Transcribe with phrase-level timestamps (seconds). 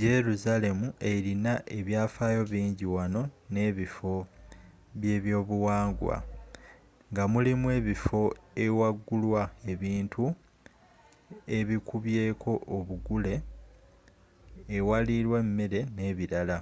[0.00, 3.22] jerusalemi erina ebyafaayo bingi wamu
[3.54, 4.12] nebifo
[5.00, 6.16] byebyobuwangwa
[7.12, 8.22] ngamulimu ebifo
[8.64, 10.24] ewagulwa ebintu
[11.58, 13.34] ebikubyeko obugule
[14.76, 16.58] ewalirwa emmere nebirala